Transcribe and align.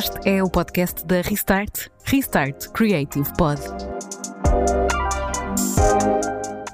Este 0.00 0.30
é 0.30 0.42
o 0.42 0.48
podcast 0.48 1.04
da 1.04 1.20
Restart, 1.20 1.88
Restart 2.06 2.68
Creative 2.68 3.30
Pod. 3.36 3.60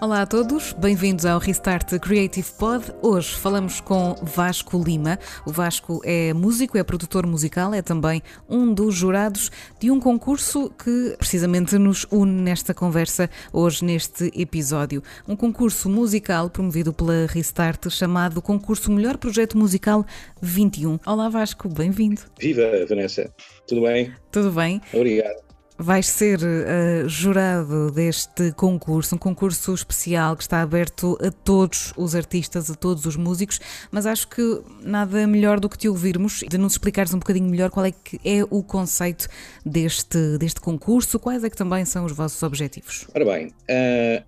Olá 0.06 0.22
a 0.22 0.26
todos, 0.26 0.72
bem-vindos 0.72 1.26
ao 1.26 1.40
Restart 1.40 1.98
Creative 1.98 2.48
Pod. 2.52 2.94
Hoje 3.02 3.34
falamos 3.34 3.80
com 3.80 4.14
Vasco 4.22 4.80
Lima. 4.80 5.18
O 5.44 5.50
Vasco 5.50 6.00
é 6.04 6.32
músico, 6.32 6.78
é 6.78 6.84
produtor 6.84 7.26
musical, 7.26 7.74
é 7.74 7.82
também 7.82 8.22
um 8.48 8.72
dos 8.72 8.94
jurados 8.94 9.50
de 9.80 9.90
um 9.90 9.98
concurso 9.98 10.70
que 10.70 11.16
precisamente 11.18 11.76
nos 11.76 12.06
une 12.12 12.40
nesta 12.40 12.72
conversa 12.72 13.28
hoje 13.52 13.84
neste 13.84 14.30
episódio. 14.40 15.02
Um 15.26 15.34
concurso 15.34 15.90
musical 15.90 16.48
promovido 16.50 16.92
pela 16.92 17.26
Restart 17.26 17.90
chamado 17.90 18.40
Concurso 18.40 18.92
Melhor 18.92 19.16
Projeto 19.16 19.58
Musical 19.58 20.06
21. 20.40 21.00
Olá 21.04 21.28
Vasco, 21.28 21.68
bem-vindo. 21.68 22.22
Viva 22.38 22.62
Vanessa, 22.88 23.28
tudo 23.66 23.82
bem? 23.82 24.14
Tudo 24.30 24.52
bem. 24.52 24.80
Obrigado. 24.94 25.45
Vais 25.78 26.06
ser 26.06 26.38
uh, 26.38 27.06
jurado 27.06 27.90
deste 27.90 28.50
concurso, 28.52 29.14
um 29.14 29.18
concurso 29.18 29.74
especial 29.74 30.34
que 30.34 30.42
está 30.42 30.62
aberto 30.62 31.18
a 31.20 31.30
todos 31.30 31.92
os 31.98 32.14
artistas, 32.14 32.70
a 32.70 32.74
todos 32.74 33.04
os 33.04 33.14
músicos, 33.14 33.60
mas 33.90 34.06
acho 34.06 34.26
que 34.26 34.62
nada 34.82 35.26
melhor 35.26 35.60
do 35.60 35.68
que 35.68 35.76
te 35.76 35.86
ouvirmos, 35.86 36.40
de 36.48 36.56
nos 36.56 36.72
explicares 36.72 37.12
um 37.12 37.18
bocadinho 37.18 37.50
melhor 37.50 37.68
qual 37.68 37.84
é 37.84 37.92
que 37.92 38.18
é 38.24 38.42
o 38.48 38.62
conceito 38.62 39.28
deste, 39.66 40.38
deste 40.38 40.62
concurso, 40.62 41.18
quais 41.18 41.44
é 41.44 41.50
que 41.50 41.56
também 41.56 41.84
são 41.84 42.06
os 42.06 42.12
vossos 42.12 42.42
objetivos. 42.42 43.06
Ora 43.14 43.26
bem, 43.26 43.48
uh, 43.48 44.24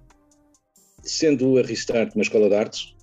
sendo 1.03 1.59
a 1.59 1.63
Restart 1.63 2.15
uma 2.15 2.23
escola 2.23 2.51
de 2.51 2.57
artes, 2.57 2.95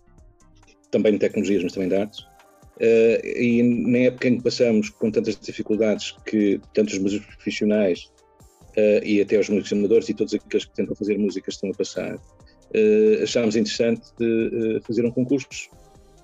também 0.91 1.14
de 1.14 1.19
tecnologias, 1.19 1.64
mas 1.64 1.73
também 1.73 1.89
de 1.89 1.95
artes, 1.95 2.19
uh, 2.19 3.25
e 3.25 3.64
na 3.64 3.97
época 4.00 4.28
em 4.28 4.38
que 4.38 4.44
passamos 4.44 4.91
com 4.91 5.09
tantas 5.09 5.36
dificuldades 5.36 6.16
que 6.28 6.62
tantos 6.75 7.00
músicos 7.00 7.34
profissionais 7.38 8.14
e 9.04 9.22
até 9.22 9.40
os 9.40 9.50
músicos 9.50 9.73
amadores 9.73 10.09
e 10.09 10.14
todos 10.14 10.34
aqueles 10.34 10.66
que 10.66 10.73
tentam 10.73 10.95
fazer 10.95 11.18
música 11.18 11.50
estão 11.50 11.70
a 11.70 11.73
passar, 11.73 12.16
uh, 12.16 13.23
achámos 13.23 13.56
interessante 13.56 14.12
uh, 14.20 14.81
fazer 14.86 15.06
um 15.06 15.12
concurso 15.12 15.70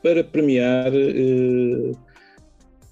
para 0.02 0.24
premiar 0.24 0.92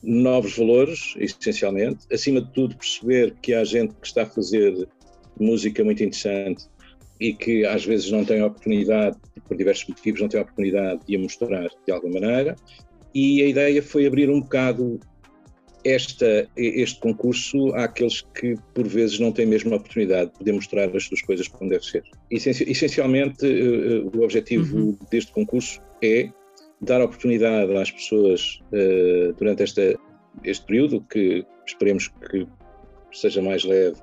novos 0.01 0.55
valores, 0.55 1.13
essencialmente, 1.17 2.05
acima 2.11 2.41
de 2.41 2.51
tudo 2.53 2.75
perceber 2.75 3.35
que 3.41 3.53
há 3.53 3.63
gente 3.63 3.93
que 3.95 4.07
está 4.07 4.23
a 4.23 4.25
fazer 4.25 4.87
música 5.39 5.83
muito 5.83 6.03
interessante 6.03 6.65
e 7.19 7.33
que 7.33 7.65
às 7.65 7.85
vezes 7.85 8.09
não 8.11 8.23
tem 8.23 8.39
a 8.39 8.45
oportunidade, 8.45 9.17
por 9.47 9.57
diversos 9.57 9.87
motivos, 9.89 10.21
não 10.21 10.29
tem 10.29 10.39
a 10.39 10.43
oportunidade 10.43 11.01
de 11.05 11.15
a 11.15 11.19
mostrar 11.19 11.69
de 11.85 11.91
alguma 11.91 12.19
maneira. 12.19 12.55
E 13.13 13.41
a 13.41 13.47
ideia 13.47 13.81
foi 13.83 14.05
abrir 14.05 14.29
um 14.29 14.39
bocado 14.39 14.99
esta, 15.83 16.47
este 16.55 16.99
concurso 16.99 17.73
àqueles 17.75 18.21
que 18.33 18.55
por 18.73 18.87
vezes 18.87 19.19
não 19.19 19.31
têm 19.31 19.45
mesmo 19.45 19.73
a 19.73 19.77
oportunidade 19.77 20.31
de 20.37 20.45
demonstrar 20.45 20.95
as 20.95 21.03
suas 21.05 21.21
coisas 21.21 21.47
como 21.47 21.69
deve 21.69 21.85
ser. 21.85 22.03
Essencialmente, 22.31 23.45
eh, 23.45 23.49
eh, 23.49 24.17
o 24.17 24.21
objetivo 24.21 24.77
uhum. 24.77 24.97
deste 25.09 25.31
concurso 25.31 25.81
é 26.03 26.29
dar 26.81 27.01
oportunidade 27.01 27.75
às 27.75 27.91
pessoas 27.91 28.59
uh, 28.71 29.33
durante 29.33 29.63
esta, 29.63 29.99
este 30.45 30.65
período, 30.65 31.01
que 31.09 31.45
esperemos 31.65 32.07
que 32.07 32.47
seja 33.11 33.41
mais 33.41 33.65
leve, 33.65 33.97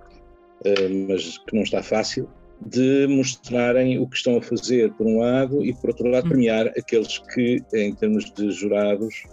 mas 1.08 1.38
que 1.38 1.54
não 1.54 1.62
está 1.62 1.82
fácil, 1.82 2.28
de 2.60 3.06
mostrarem 3.06 3.98
o 3.98 4.06
que 4.06 4.16
estão 4.16 4.36
a 4.36 4.42
fazer, 4.42 4.92
por 4.92 5.06
um 5.06 5.19
lado, 5.20 5.65
e 5.65 5.72
por 5.75 5.91
outro 5.91 6.09
lado, 6.09 6.25
uhum. 6.25 6.31
premiar 6.31 6.69
aqueles 6.69 7.19
que, 7.19 7.62
em 7.72 7.94
termos 7.94 8.31
de 8.32 8.50
jurados, 8.50 9.25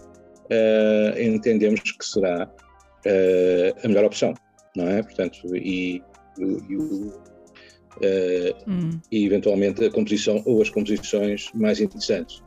uh, 0.46 1.22
entendemos 1.22 1.82
que 1.82 2.06
será 2.06 2.48
uh, 2.48 3.86
a 3.86 3.88
melhor 3.88 4.06
opção, 4.06 4.34
não 4.76 4.88
é? 4.88 5.04
Portanto, 5.04 5.56
e, 5.56 6.02
e, 6.38 6.76
uh, 6.76 7.14
hum. 8.68 9.00
e, 9.12 9.26
eventualmente 9.26 9.86
a 9.86 9.92
composição 9.92 10.42
ou 10.46 10.62
as 10.62 10.70
composições 10.70 11.50
mais 11.54 11.80
interessantes. 11.80 12.42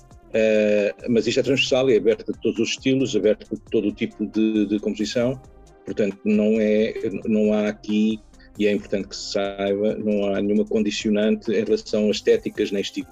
mas 1.09 1.27
isto 1.27 1.41
é 1.41 1.43
transversal 1.43 1.89
e 1.89 1.95
é 1.95 1.97
aberto 1.99 2.31
a 2.31 2.35
todos 2.41 2.59
os 2.59 2.71
estilos, 2.71 3.17
aberto 3.17 3.55
a 3.55 3.71
todo 3.71 3.89
o 3.89 3.93
tipo 3.93 4.27
de, 4.27 4.67
de 4.67 4.79
composição, 4.81 5.41
portanto 5.85 6.19
não, 6.25 6.61
é, 6.61 6.95
não 7.25 7.53
há 7.53 7.69
aqui 7.69 8.21
e 8.59 8.67
é 8.67 8.73
importante 8.73 9.09
que 9.09 9.17
se 9.17 9.33
saiba, 9.33 9.95
não 9.97 10.35
há 10.35 10.41
nenhuma 10.41 10.65
condicionante 10.65 11.53
em 11.53 11.65
relação 11.65 12.09
a 12.09 12.11
estéticas 12.11 12.71
nem 12.71 12.81
estilos, 12.81 13.11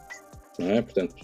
não 0.58 0.70
é? 0.70 0.82
Portanto, 0.82 1.14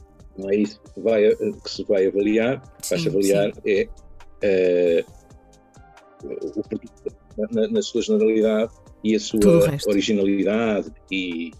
não 0.41 0.51
é 0.51 0.57
isso 0.57 0.81
que, 0.95 1.01
vai, 1.01 1.35
que 1.35 1.71
se 1.71 1.85
vai 1.85 2.07
avaliar, 2.07 2.63
vai-se 2.89 3.09
avaliar 3.09 3.53
sim. 3.55 3.61
é 3.67 5.05
uh, 5.05 5.21
o 6.59 6.63
produto 6.63 7.17
na, 7.53 7.69
na, 7.69 7.83
sua 7.83 8.03
generalidade 8.03 8.73
e 9.03 9.15
a 9.15 9.21
sua 9.21 9.41
originalidade 9.87 10.93
e, 11.11 11.53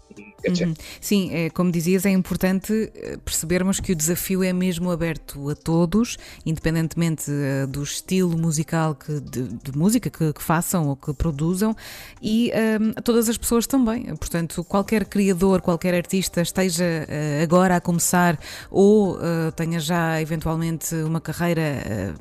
etc. 0.43 0.67
Uhum. 0.67 0.73
Sim, 0.99 1.29
é, 1.33 1.49
como 1.49 1.71
dizias, 1.71 2.05
é 2.05 2.09
importante 2.09 2.91
eh, 2.95 3.17
percebermos 3.23 3.79
que 3.79 3.91
o 3.91 3.95
desafio 3.95 4.43
é 4.43 4.53
mesmo 4.53 4.91
aberto 4.91 5.49
a 5.49 5.55
todos, 5.55 6.17
independentemente 6.45 7.29
uh, 7.29 7.67
do 7.67 7.83
estilo 7.83 8.37
musical 8.37 8.95
que, 8.95 9.19
de, 9.19 9.43
de 9.43 9.77
música 9.77 10.09
que, 10.09 10.33
que, 10.33 10.41
façam 10.41 10.87
ou 10.87 10.95
que 10.95 11.13
produzam, 11.13 11.75
e 12.21 12.51
uh, 12.51 12.93
a 12.95 13.01
todas 13.01 13.29
as 13.29 13.37
pessoas 13.37 13.67
também. 13.67 14.15
Portanto, 14.15 14.63
qualquer 14.63 15.05
criador, 15.05 15.61
qualquer 15.61 15.93
artista 15.93 16.41
esteja 16.41 16.83
uh, 16.83 17.43
agora 17.43 17.75
a 17.75 17.81
começar 17.81 18.39
ou 18.69 19.19
tenha 19.55 19.79
já 19.79 20.21
eventualmente 20.21 20.95
uma 20.95 21.21
carreira 21.21 22.15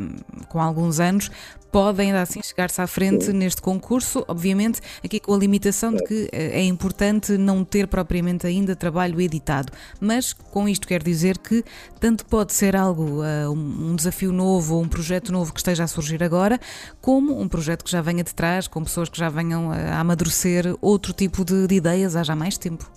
com 0.48 0.60
alguns 0.60 1.00
anos, 1.00 1.30
pode 1.70 2.02
ainda 2.02 2.22
assim 2.22 2.42
chegar-se 2.42 2.80
à 2.80 2.86
frente 2.86 3.32
neste 3.32 3.62
concurso, 3.62 4.24
obviamente 4.26 4.80
aqui 5.04 5.20
com 5.20 5.34
a 5.34 5.38
limitação 5.38 5.94
de 5.94 6.02
que 6.04 6.28
é 6.32 6.62
importante 6.62 7.36
não 7.38 7.64
ter 7.64 7.79
propriamente 7.86 8.46
ainda 8.46 8.74
trabalho 8.76 9.20
editado, 9.20 9.72
mas 10.00 10.32
com 10.32 10.68
isto 10.68 10.86
quer 10.86 11.02
dizer 11.02 11.38
que 11.38 11.64
tanto 11.98 12.24
pode 12.26 12.52
ser 12.52 12.76
algo, 12.76 13.22
uh, 13.22 13.50
um, 13.50 13.94
desafio 13.96 14.32
novo 14.32 14.76
ou 14.76 14.82
um 14.82 14.88
projeto 14.88 15.32
novo 15.32 15.52
que 15.52 15.60
esteja 15.60 15.84
a 15.84 15.86
surgir 15.86 16.22
agora, 16.22 16.58
como 17.00 17.40
um 17.40 17.48
projeto 17.48 17.84
que 17.84 17.90
já 17.90 18.00
venha 18.00 18.24
de 18.24 18.34
trás, 18.34 18.66
com 18.66 18.82
pessoas 18.82 19.08
que 19.08 19.18
já 19.18 19.28
venham 19.28 19.70
a 19.70 19.98
amadurecer 20.00 20.74
outro 20.80 21.12
tipo 21.12 21.44
de, 21.44 21.66
de 21.66 21.74
ideias 21.74 22.16
há 22.16 22.22
já 22.22 22.34
mais 22.34 22.56
tempo. 22.56 22.90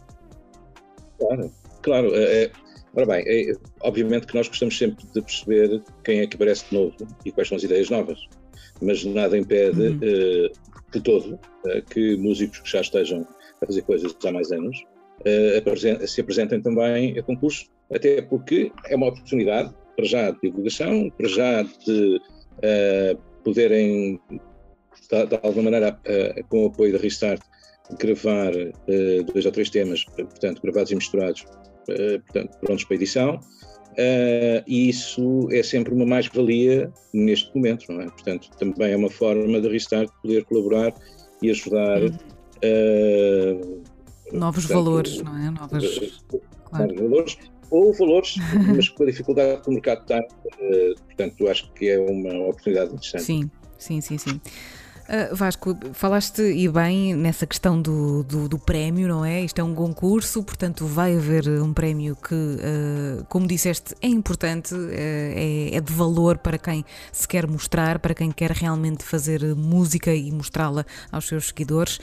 Claro, 1.17 1.51
claro. 1.81 2.11
É, 2.13 2.51
ora 2.95 3.05
bem, 3.05 3.23
é, 3.27 3.55
obviamente 3.81 4.27
que 4.27 4.35
nós 4.35 4.47
gostamos 4.47 4.77
sempre 4.77 5.05
de 5.13 5.21
perceber 5.21 5.81
quem 6.03 6.19
é 6.19 6.27
que 6.27 6.35
aparece 6.35 6.65
de 6.69 6.75
novo 6.75 6.95
e 7.25 7.31
quais 7.31 7.47
são 7.47 7.57
as 7.57 7.63
ideias 7.63 7.89
novas, 7.89 8.19
mas 8.81 9.03
nada 9.05 9.37
impede 9.37 9.81
uhum. 9.81 9.97
uh, 9.97 10.91
de 10.91 11.01
todo 11.01 11.33
uh, 11.35 11.81
que 11.89 12.15
músicos 12.17 12.59
que 12.59 12.69
já 12.69 12.81
estejam 12.81 13.27
fazer 13.65 13.81
coisas 13.83 14.15
há 14.25 14.31
mais 14.31 14.51
anos 14.51 14.83
uh, 15.21 16.07
se 16.07 16.21
apresentem 16.21 16.61
também 16.61 17.17
a 17.17 17.23
concurso, 17.23 17.65
até 17.93 18.21
porque 18.21 18.71
é 18.87 18.95
uma 18.95 19.07
oportunidade 19.07 19.73
para 19.95 20.05
já 20.05 20.31
de 20.31 20.39
divulgação, 20.41 21.09
para 21.11 21.27
já 21.27 21.63
de 21.63 22.17
uh, 22.17 23.17
poderem, 23.43 24.19
de, 24.29 25.25
de, 25.27 25.39
alguma 25.43 25.63
maneira, 25.69 25.99
uh, 25.99 26.47
com 26.49 26.63
o 26.63 26.67
apoio 26.67 26.93
da 26.93 26.99
Restart, 26.99 27.41
gravar 27.99 28.53
dois 29.33 29.45
ou 29.45 29.51
três 29.51 29.69
temas, 29.69 30.05
portanto, 30.05 30.61
gravados 30.63 30.91
e 30.91 30.95
misturados, 30.95 31.45
portanto, 31.85 32.57
prontos 32.61 32.85
para 32.85 32.95
edição. 32.95 33.39
Uh, 33.93 34.63
e 34.65 34.89
isso 34.89 35.47
é 35.51 35.61
sempre 35.61 35.93
uma 35.93 36.05
mais-valia 36.05 36.91
neste 37.13 37.55
momento, 37.55 37.91
não 37.91 38.01
é? 38.01 38.05
Portanto, 38.05 38.49
também 38.57 38.91
é 38.91 38.95
uma 38.95 39.09
forma 39.09 39.61
da 39.61 39.69
Restart 39.69 40.09
poder 40.23 40.43
colaborar 40.45 40.93
e 41.43 41.51
ajudar 41.51 42.01
uhum. 42.01 42.17
Uh, 42.63 43.83
Novos 44.33 44.65
Portanto, 44.65 44.83
valores, 44.83 45.21
não 45.21 45.37
é? 45.37 45.51
Novas, 45.51 45.83
eh, 45.83 46.39
claro. 46.65 46.87
Novos 46.87 47.01
valores, 47.01 47.37
ou 47.69 47.93
valores, 47.93 48.35
mas 48.75 48.89
com 48.89 49.03
a 49.03 49.05
dificuldade 49.05 49.61
que 49.61 49.69
o 49.69 49.73
mercado 49.73 50.01
está, 50.01 50.19
uh, 50.19 50.95
portanto, 51.05 51.47
acho 51.47 51.71
que 51.73 51.89
é 51.89 51.99
uma 51.99 52.33
oportunidade 52.47 52.93
interessante. 52.93 53.23
Sim, 53.23 53.51
sim, 53.77 54.01
sim, 54.01 54.17
sim. 54.17 54.41
Uh, 55.13 55.35
Vasco, 55.35 55.77
falaste 55.93 56.41
e 56.41 56.67
bem 56.67 57.13
nessa 57.13 57.45
questão 57.45 57.79
do, 57.79 58.23
do, 58.23 58.49
do, 58.49 58.57
prémio, 58.57 59.07
não 59.07 59.23
é? 59.23 59.41
Isto 59.41 59.61
é 59.61 59.63
um 59.63 59.75
concurso, 59.75 60.41
portanto 60.41 60.87
vai 60.87 61.15
haver 61.15 61.47
um 61.47 61.71
prémio 61.71 62.15
que, 62.15 62.33
uh, 62.33 63.23
como 63.29 63.45
disseste, 63.45 63.93
é 64.01 64.07
importante, 64.07 64.73
uh, 64.73 64.89
é, 64.89 65.75
é, 65.75 65.79
de 65.79 65.93
valor 65.93 66.39
para 66.39 66.57
quem 66.57 66.83
se 67.11 67.27
quer 67.27 67.45
mostrar, 67.45 67.99
para 67.99 68.15
quem 68.15 68.31
quer 68.31 68.49
realmente 68.49 69.03
fazer 69.03 69.55
música 69.55 70.11
e 70.11 70.31
mostrá-la 70.31 70.83
aos 71.11 71.27
seus 71.27 71.49
seguidores. 71.49 71.99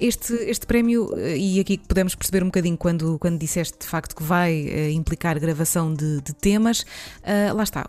este, 0.00 0.34
este 0.34 0.66
prémio, 0.66 1.16
e 1.36 1.60
aqui 1.60 1.78
podemos 1.78 2.16
perceber 2.16 2.42
um 2.42 2.46
bocadinho 2.46 2.76
quando, 2.76 3.16
quando 3.20 3.38
disseste 3.38 3.78
de 3.78 3.86
facto 3.86 4.16
que 4.16 4.24
vai 4.24 4.90
implicar 4.92 5.38
gravação 5.38 5.94
de, 5.94 6.20
de 6.20 6.32
temas, 6.32 6.84
lá 7.54 7.62
está. 7.62 7.86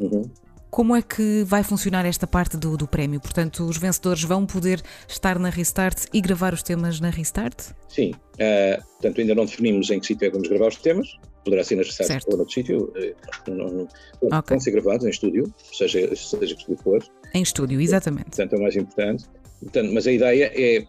Uhum 0.00 0.28
como 0.72 0.96
é 0.96 1.02
que 1.02 1.44
vai 1.44 1.62
funcionar 1.62 2.06
esta 2.06 2.26
parte 2.26 2.56
do, 2.56 2.78
do 2.78 2.88
prémio? 2.88 3.20
Portanto, 3.20 3.62
os 3.62 3.76
vencedores 3.76 4.22
vão 4.22 4.46
poder 4.46 4.80
estar 5.06 5.38
na 5.38 5.50
Restart 5.50 6.06
e 6.14 6.18
gravar 6.18 6.54
os 6.54 6.62
temas 6.62 6.98
na 6.98 7.10
Restart? 7.10 7.72
Sim, 7.90 8.12
uh, 8.12 8.82
portanto 8.92 9.20
ainda 9.20 9.34
não 9.34 9.44
definimos 9.44 9.90
em 9.90 10.00
que 10.00 10.06
sítio 10.06 10.24
é 10.24 10.30
que 10.30 10.32
vamos 10.32 10.48
gravar 10.48 10.68
os 10.68 10.76
temas, 10.76 11.14
poderá 11.44 11.62
ser 11.62 11.76
necessário 11.76 12.22
ou 12.26 12.38
noutro 12.38 12.54
sítio, 12.54 12.90
eh, 12.96 13.14
não, 13.48 13.86
okay. 14.22 14.40
vão 14.48 14.60
ser 14.60 14.70
gravados 14.70 15.04
em 15.04 15.10
estúdio, 15.10 15.54
seja, 15.74 16.16
seja 16.16 16.56
que 16.56 16.74
for. 16.76 17.04
Em 17.34 17.42
estúdio, 17.42 17.78
exatamente. 17.78 18.30
Portanto, 18.30 18.54
é 18.54 18.56
o 18.56 18.62
mais 18.62 18.74
importante. 18.74 19.26
Portanto, 19.60 19.92
mas 19.92 20.06
a 20.06 20.12
ideia 20.12 20.50
é 20.54 20.78
uh, 20.78 20.86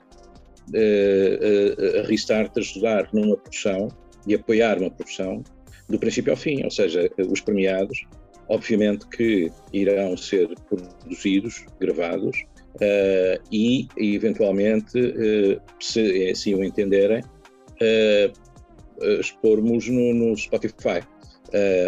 uh, 0.78 2.00
a 2.00 2.08
Restart 2.08 2.58
ajudar 2.58 3.10
numa 3.12 3.36
produção 3.36 3.90
e 4.26 4.34
apoiar 4.34 4.78
uma 4.78 4.92
produção 4.92 5.44
do 5.90 6.00
princípio 6.00 6.32
ao 6.32 6.38
fim, 6.38 6.64
ou 6.64 6.72
seja, 6.72 7.12
os 7.30 7.42
premiados, 7.42 8.06
obviamente 8.54 9.08
que 9.08 9.52
irão 9.74 10.16
ser 10.16 10.48
produzidos, 10.70 11.66
gravados, 11.80 12.38
uh, 12.76 13.44
e, 13.52 13.88
eventualmente, 13.98 15.00
uh, 15.00 15.62
se 15.80 16.30
assim 16.30 16.54
o 16.54 16.64
entenderem, 16.64 17.22
uh, 17.22 19.20
expormos 19.20 19.88
no, 19.88 20.14
no 20.14 20.38
Spotify. 20.38 21.02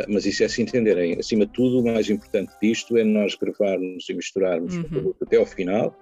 mas 0.10 0.26
isso 0.26 0.44
é 0.44 0.48
se 0.48 0.62
entenderem. 0.62 1.18
Acima 1.20 1.46
de 1.46 1.54
tudo, 1.54 1.80
o 1.80 1.86
mais 1.86 2.10
importante 2.10 2.52
disto 2.62 2.98
é 2.98 3.04
nós 3.04 3.36
gravarmos 3.36 4.10
e 4.10 4.14
misturarmos 4.14 4.76
uhum. 4.76 4.82
o 4.82 4.90
produto 4.90 5.24
até 5.24 5.38
ao 5.38 5.46
final, 5.46 5.96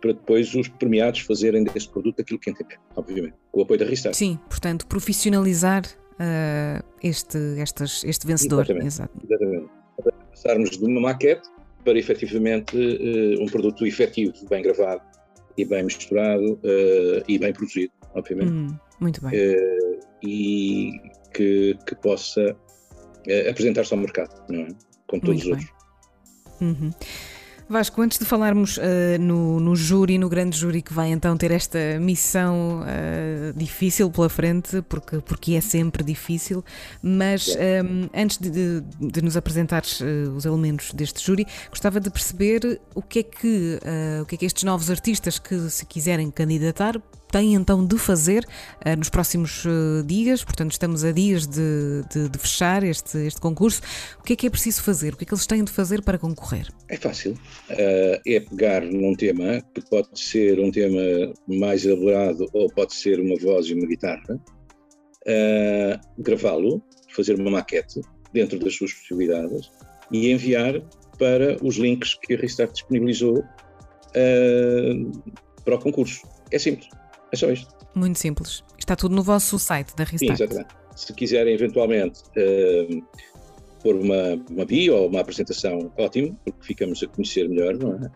para 0.00 0.12
depois 0.12 0.54
os 0.54 0.68
premiados 0.68 1.20
fazerem 1.20 1.64
desse 1.64 1.88
produto 1.88 2.20
aquilo 2.20 2.38
que 2.38 2.50
entendem, 2.50 2.78
obviamente, 2.94 3.34
com 3.50 3.60
o 3.60 3.62
apoio 3.62 3.80
da 3.80 3.86
Restart. 3.86 4.14
Sim, 4.14 4.38
portanto, 4.48 4.86
profissionalizar 4.86 5.82
uh, 6.20 6.84
este, 7.02 7.38
estas, 7.58 8.04
este 8.04 8.26
vencedor. 8.26 8.64
Exatamente. 8.64 8.86
Exato. 8.86 9.12
exatamente. 9.24 9.70
Passarmos 10.30 10.70
de 10.70 10.84
uma 10.84 11.00
maquete 11.00 11.48
para 11.84 11.98
efetivamente 11.98 12.76
uh, 12.76 13.42
um 13.42 13.46
produto 13.46 13.86
efetivo, 13.86 14.32
bem 14.48 14.62
gravado 14.62 15.02
e 15.56 15.64
bem 15.64 15.82
misturado 15.82 16.52
uh, 16.52 17.24
e 17.26 17.38
bem 17.38 17.52
produzido, 17.52 17.92
obviamente. 18.14 18.52
Hum, 18.52 18.78
muito 19.00 19.20
bem. 19.22 19.32
e 20.22 20.92
que, 21.32 21.76
que 21.86 21.94
possa 21.96 22.56
apresentar-se 23.48 23.92
ao 23.94 24.00
mercado, 24.00 24.44
não 24.48 24.62
é? 24.62 24.68
Como 25.06 25.22
todos 25.22 25.44
muito 25.44 25.60
os 25.60 25.64
outros. 25.64 25.80
Uhum. 26.60 26.90
Vasco, 27.70 28.02
antes 28.02 28.18
de 28.18 28.24
falarmos 28.24 28.78
uh, 28.78 28.82
no, 29.20 29.60
no 29.60 29.76
júri, 29.76 30.18
no 30.18 30.28
grande 30.28 30.58
júri 30.58 30.82
que 30.82 30.92
vai 30.92 31.12
então 31.12 31.36
ter 31.36 31.52
esta 31.52 31.78
missão 32.00 32.80
uh, 32.80 33.56
difícil 33.56 34.10
pela 34.10 34.28
frente, 34.28 34.82
porque, 34.88 35.20
porque 35.20 35.54
é 35.54 35.60
sempre 35.60 36.02
difícil, 36.02 36.64
mas 37.00 37.46
um, 37.46 37.60
ehm, 37.60 38.10
antes 38.12 38.38
de, 38.38 38.50
de, 38.50 38.82
de, 38.98 39.22
nos 39.22 39.36
apresentares 39.36 40.00
uh, 40.00 40.04
os 40.34 40.44
elementos 40.44 40.92
deste 40.92 41.24
júri, 41.24 41.46
gostava 41.68 42.00
de 42.00 42.10
perceber 42.10 42.80
o 42.92 43.00
que 43.00 43.20
é 43.20 43.22
que, 43.22 43.78
o 44.20 44.26
que, 44.26 44.34
é 44.34 44.38
que 44.38 44.46
estes 44.46 44.64
novos 44.64 44.90
artistas 44.90 45.38
que 45.38 45.70
se 45.70 45.86
quiserem 45.86 46.28
candidatar 46.28 47.00
têm 47.30 47.54
então 47.54 47.84
de 47.84 47.98
fazer 47.98 48.44
uh, 48.84 48.96
nos 48.96 49.08
próximos 49.08 49.64
uh, 49.64 50.02
dias, 50.04 50.44
portanto 50.44 50.72
estamos 50.72 51.04
a 51.04 51.12
dias 51.12 51.46
de, 51.46 52.02
de, 52.12 52.28
de, 52.28 52.38
fechar 52.38 52.82
este, 52.82 53.18
este 53.18 53.40
concurso. 53.40 53.80
O 54.18 54.22
que 54.22 54.32
é 54.32 54.36
que 54.36 54.46
é 54.46 54.50
preciso 54.50 54.82
fazer? 54.82 55.14
O 55.14 55.16
que 55.16 55.24
é 55.24 55.26
que 55.26 55.34
eles 55.34 55.46
têm 55.46 55.64
de 55.64 55.70
fazer 55.70 56.02
para 56.02 56.18
concorrer? 56.18 56.68
É 56.88 56.96
fácil. 56.96 57.32
Uh, 57.70 58.20
é 58.26 58.40
pegar 58.40 58.82
num 58.82 59.14
tema 59.14 59.62
que 59.74 59.80
pode 59.88 60.08
ser 60.18 60.60
um 60.60 60.70
tema 60.70 61.00
mais 61.46 61.84
elaborado 61.84 62.46
ou 62.52 62.68
pode 62.70 62.94
ser 62.94 63.20
uma 63.20 63.36
voz 63.38 63.66
e 63.66 63.74
uma 63.74 63.86
guitarra, 63.86 64.40
gravá-lo, 66.18 66.82
fazer 67.14 67.38
uma 67.38 67.50
maquete 67.50 68.00
dentro 68.32 68.58
das 68.58 68.74
suas 68.74 68.92
possibilidades 68.92 69.70
e 70.10 70.32
enviar 70.32 70.80
para 71.18 71.56
os 71.62 71.76
links 71.76 72.14
que 72.14 72.34
a 72.34 72.38
Restart 72.38 72.72
disponibilizou 72.72 73.44
para 75.64 75.74
o 75.74 75.78
concurso. 75.78 76.26
É 76.50 76.58
simples. 76.58 76.88
É 77.32 77.36
só 77.36 77.50
isto. 77.50 77.74
Muito 77.94 78.18
simples. 78.18 78.62
Está 78.78 78.96
tudo 78.96 79.14
no 79.14 79.22
vosso 79.22 79.58
site 79.58 79.94
da 79.96 80.04
Restart. 80.04 80.36
Sim, 80.36 80.44
exatamente. 80.44 80.74
Se 80.96 81.12
quiserem 81.14 81.54
eventualmente 81.54 82.20
uh, 82.36 83.02
pôr 83.82 83.96
uma, 83.96 84.34
uma 84.50 84.64
bio 84.64 84.96
ou 84.96 85.08
uma 85.08 85.20
apresentação, 85.20 85.90
ótimo, 85.96 86.38
porque 86.44 86.66
ficamos 86.66 87.02
a 87.02 87.06
conhecer 87.06 87.48
melhor, 87.48 87.76
não 87.76 87.94
é? 87.94 88.10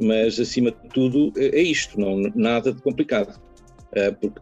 Mas 0.00 0.38
acima 0.38 0.70
de 0.70 0.88
tudo 0.90 1.32
é 1.36 1.60
isto, 1.60 1.98
não 2.00 2.20
nada 2.34 2.72
de 2.72 2.80
complicado. 2.82 3.38
Uh, 3.92 4.14
porque 4.20 4.40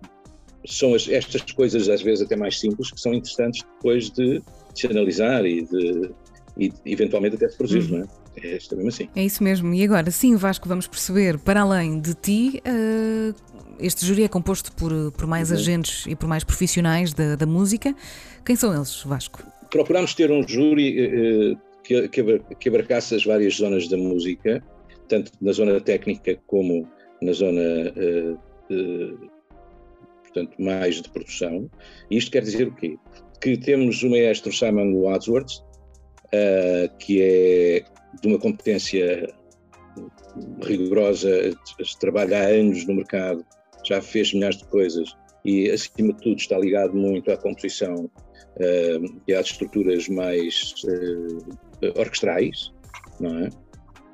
são 0.67 0.95
as, 0.95 1.09
estas 1.09 1.43
coisas, 1.53 1.89
às 1.89 2.03
vezes 2.03 2.25
até 2.25 2.37
mais 2.37 2.61
simples, 2.61 2.91
que 2.91 3.01
são 3.01 3.15
interessantes 3.15 3.63
depois 3.77 4.11
de, 4.11 4.41
de 4.41 4.45
se 4.75 4.87
analisar 4.87 5.45
e 5.47 5.63
de 5.63 6.11
e 6.59 6.73
eventualmente 6.85 7.37
até 7.37 7.47
de 7.47 7.57
produzir, 7.57 7.91
uhum. 7.91 7.99
não 7.99 8.05
é? 8.05 8.20
É 8.37 8.59
mesmo 8.75 8.89
assim. 8.89 9.09
É 9.15 9.25
isso 9.25 9.43
mesmo. 9.43 9.75
E 9.75 9.83
agora, 9.85 10.11
sim, 10.11 10.37
Vasco, 10.37 10.69
vamos 10.69 10.87
perceber, 10.87 11.39
para 11.39 11.63
além 11.63 12.01
de 12.01 12.15
ti, 12.15 12.63
uh, 12.67 13.35
este 13.79 14.07
júri 14.07 14.23
é 14.23 14.29
composto 14.29 14.73
por, 14.73 14.93
por 15.13 15.27
mais 15.27 15.51
uhum. 15.51 15.57
agentes 15.57 16.07
e 16.07 16.15
por 16.15 16.29
mais 16.29 16.45
profissionais 16.45 17.13
da, 17.13 17.37
da, 17.37 17.47
música. 17.47 17.95
Quem 18.45 18.57
são 18.57 18.75
eles, 18.75 19.03
Vasco? 19.03 19.43
Procuramos 19.71 20.15
ter 20.15 20.31
um 20.31 20.47
júri 20.47 21.53
uh, 21.53 21.59
que, 21.83 22.09
que 22.09 22.69
abarcasse 22.69 23.15
as 23.15 23.25
várias 23.25 23.57
zonas 23.57 23.89
da 23.89 23.97
música, 23.97 24.63
tanto 25.09 25.33
na 25.41 25.53
zona 25.53 25.81
técnica 25.81 26.39
como 26.47 26.89
na 27.21 27.33
zona 27.33 27.61
uh, 27.61 29.31
portanto, 30.31 30.53
mais 30.59 31.03
de 31.03 31.09
produção. 31.11 31.71
E 32.11 32.17
isto 32.17 32.31
quer 32.31 32.43
dizer 32.43 32.69
o 32.69 32.75
quê? 32.75 32.97
Que 33.41 33.57
temos 33.57 34.03
o 34.03 34.11
maestro 34.11 34.53
Simon 34.53 34.95
Wadsworth, 34.95 35.63
uh, 36.35 36.97
que 36.99 37.23
é 37.23 37.85
de 38.21 38.29
uma 38.29 38.39
competência 38.39 39.33
rigorosa, 40.63 41.29
trabalha 42.01 42.39
há 42.39 42.47
anos 42.47 42.87
no 42.87 42.95
mercado, 42.95 43.45
já 43.85 44.01
fez 44.01 44.33
milhares 44.33 44.59
de 44.59 44.65
coisas 44.67 45.15
e, 45.45 45.71
acima 45.71 46.13
de 46.13 46.21
tudo, 46.21 46.39
está 46.39 46.59
ligado 46.59 46.95
muito 46.95 47.31
à 47.31 47.37
composição 47.37 48.05
uh, 48.05 49.21
e 49.27 49.35
às 49.35 49.47
estruturas 49.47 50.09
mais 50.09 50.75
uh, 50.85 51.99
orquestrais, 51.99 52.73
não 53.19 53.39
é? 53.39 53.49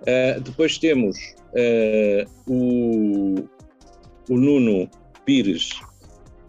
Uh, 0.02 0.40
depois 0.40 0.78
temos 0.78 1.16
o, 2.46 3.34
o 4.28 4.36
Nuno 4.36 4.88
Pires. 5.24 5.70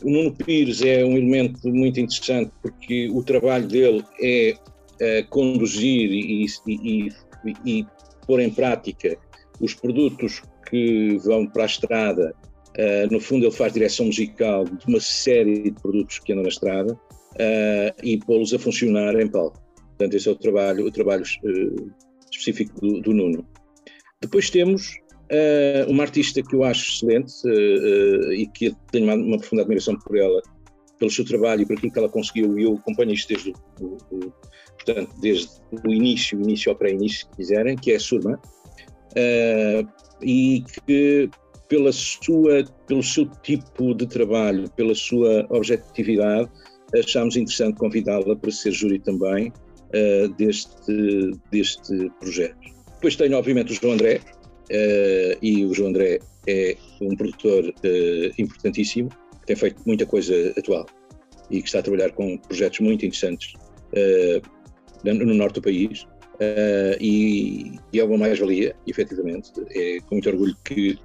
O 0.03 0.09
Nuno 0.09 0.35
Pires 0.35 0.81
é 0.81 1.03
um 1.03 1.17
elemento 1.17 1.67
muito 1.69 1.99
interessante 1.99 2.51
porque 2.61 3.09
o 3.09 3.23
trabalho 3.23 3.67
dele 3.67 4.03
é 4.21 4.55
conduzir 5.29 6.11
e, 6.11 6.45
e, 6.45 6.47
e, 6.67 7.09
e 7.65 7.85
pôr 8.25 8.39
em 8.39 8.49
prática 8.49 9.17
os 9.61 9.73
produtos 9.73 10.41
que 10.69 11.18
vão 11.18 11.45
para 11.47 11.63
a 11.63 11.66
estrada 11.66 12.35
Uh, 12.77 13.11
no 13.11 13.19
fundo, 13.19 13.45
ele 13.45 13.51
faz 13.51 13.73
direção 13.73 14.06
musical 14.06 14.63
de 14.63 14.85
uma 14.87 14.99
série 14.99 15.63
de 15.63 15.71
produtos 15.81 16.19
que 16.19 16.31
andam 16.31 16.44
na 16.44 16.49
estrada 16.49 16.94
uh, 16.94 18.04
e 18.04 18.19
pô-los 18.19 18.54
a 18.54 18.59
funcionar 18.59 19.19
em 19.19 19.27
palco. 19.27 19.59
Portanto, 19.89 20.13
esse 20.13 20.30
é 20.30 20.31
o 20.31 20.35
trabalho, 20.35 20.85
o 20.85 20.92
trabalho 20.92 21.23
específico 22.31 22.80
do, 22.80 23.01
do, 23.01 23.13
Nuno. 23.13 23.47
Depois 24.21 24.51
temos 24.51 24.95
uma 25.87 26.04
artista 26.04 26.42
que 26.44 26.56
eu 26.56 26.63
acho 26.63 26.89
excelente 26.89 27.33
e 28.31 28.47
que 28.47 28.73
tenho 28.92 29.06
uma, 29.06 29.16
uma, 29.16 29.37
profunda 29.37 29.63
admiração 29.63 29.97
por 29.97 30.16
ela, 30.16 30.39
pelo 30.99 31.09
seu 31.09 31.25
trabalho 31.25 31.63
e 31.63 31.66
por 31.66 31.75
aquilo 31.75 31.92
que 31.92 31.99
ela 31.99 32.09
conseguiu, 32.09 32.59
e 32.59 32.63
eu 32.63 32.75
acompanho 32.75 33.11
isto 33.11 33.30
desde 33.30 33.54
o, 33.81 33.97
o 34.11 34.31
portanto, 34.87 35.13
desde 35.19 35.49
o 35.85 35.91
início, 35.91 36.39
início 36.39 36.71
ao 36.71 36.77
pré-início, 36.77 37.27
se 37.27 37.35
quiserem, 37.35 37.75
que 37.75 37.91
é 37.91 37.95
a 37.97 37.99
Surma, 37.99 38.39
e 40.21 40.63
que 40.85 41.29
pela 41.67 41.91
sua, 41.91 42.63
pelo 42.87 43.03
seu 43.03 43.25
tipo 43.44 43.94
de 43.94 44.07
trabalho, 44.07 44.69
pela 44.71 44.95
sua 44.95 45.45
objetividade, 45.49 46.49
achámos 46.97 47.35
interessante 47.35 47.77
convidá-la 47.77 48.35
para 48.35 48.51
ser 48.51 48.71
júri 48.71 48.99
também 48.99 49.49
uh, 49.49 50.29
deste, 50.37 51.31
deste 51.51 52.09
projeto. 52.19 52.57
Depois 52.95 53.17
tenho, 53.17 53.37
obviamente, 53.37 53.73
o 53.73 53.75
João 53.75 53.94
André, 53.94 54.21
uh, 54.71 55.37
e 55.41 55.65
o 55.65 55.73
João 55.73 55.89
André 55.89 56.19
é 56.47 56.77
um 57.01 57.15
produtor 57.17 57.65
uh, 57.65 58.41
importantíssimo, 58.41 59.09
que 59.41 59.47
tem 59.47 59.56
feito 59.57 59.81
muita 59.85 60.06
coisa 60.06 60.53
atual 60.57 60.85
e 61.51 61.61
que 61.61 61.67
está 61.67 61.79
a 61.79 61.83
trabalhar 61.83 62.11
com 62.11 62.37
projetos 62.37 62.79
muito 62.79 63.06
interessantes 63.06 63.53
no 65.04 65.33
norte 65.33 65.56
do 65.56 65.61
país. 65.61 66.06
E, 66.99 67.71
e, 67.92 67.99
é 67.99 68.04
uma 68.04 68.18
mais-valia, 68.18 68.75
efetivamente. 68.85 69.51
É 69.71 69.99
com 70.01 70.16
muito 70.16 70.30
orgulho 70.30 70.56
que 70.63 70.99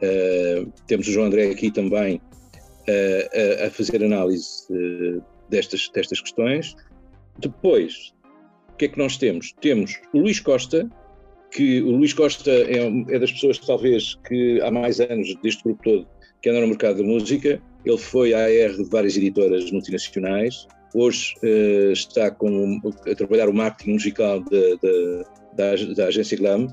Uh, 0.00 0.72
temos 0.86 1.06
o 1.08 1.12
João 1.12 1.26
André 1.26 1.50
aqui 1.50 1.70
também 1.70 2.16
uh, 2.16 3.62
a, 3.62 3.66
a, 3.66 3.70
fazer 3.70 4.02
análise 4.02 4.64
uh, 4.70 5.22
destas, 5.50 5.90
destas 5.94 6.20
questões. 6.20 6.74
Depois, 7.38 8.14
o 8.72 8.76
que 8.76 8.86
é 8.86 8.88
que 8.88 8.98
nós 8.98 9.18
temos? 9.18 9.52
Temos 9.60 10.00
o 10.14 10.20
Luís 10.20 10.40
Costa, 10.40 10.88
que 11.50 11.82
o 11.82 11.96
Luís 11.96 12.14
Costa 12.14 12.50
é, 12.50 13.14
é 13.14 13.18
das 13.18 13.30
pessoas, 13.30 13.58
talvez, 13.58 14.14
que 14.26 14.60
há 14.62 14.70
mais 14.70 15.00
anos 15.00 15.34
deste 15.42 15.62
grupo 15.64 15.82
todo 15.82 16.06
que 16.40 16.48
anda 16.48 16.62
no 16.62 16.68
mercado 16.68 16.96
da 16.96 17.04
música. 17.04 17.60
Ele 17.84 17.98
foi 17.98 18.32
AR 18.32 18.70
de 18.70 18.84
várias 18.84 19.16
editoras 19.18 19.70
multinacionais. 19.70 20.66
Hoje 20.92 21.34
está 21.92 22.30
com, 22.30 22.80
a 23.10 23.14
trabalhar 23.14 23.48
o 23.48 23.54
marketing 23.54 23.92
musical 23.92 24.42
de, 24.42 24.76
de, 24.78 25.24
da, 25.56 25.94
da 25.94 26.06
agência 26.06 26.36
Glam 26.36 26.68